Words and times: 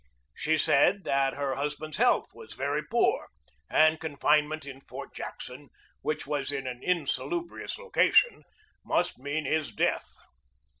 She 0.33 0.57
said 0.57 1.03
that 1.03 1.35
her 1.35 1.53
husband's 1.53 1.97
health 1.97 2.29
was 2.33 2.53
very 2.53 2.81
poor, 2.83 3.27
and 3.69 3.99
confinement 3.99 4.65
in 4.65 4.81
Fort 4.81 5.13
Jackson, 5.13 5.69
which 6.01 6.25
was 6.25 6.51
in 6.51 6.65
an 6.65 6.81
insalubrious 6.81 7.77
loca 7.77 8.11
tion, 8.11 8.41
must 8.83 9.19
mean 9.19 9.45
his 9.45 9.71
death. 9.71 10.11